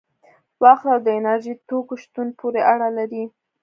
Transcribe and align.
وخت 0.63 0.85
او 0.93 0.99
د 1.05 1.07
انرژي 1.19 1.53
توکو 1.69 1.93
شتون 2.03 2.27
پورې 2.39 2.61
اړه 2.73 2.89
لري. 2.97 3.23